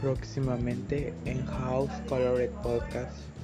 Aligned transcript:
próximamente 0.00 1.14
en 1.24 1.44
House 1.46 1.92
Colored 2.08 2.50
Podcast. 2.62 3.35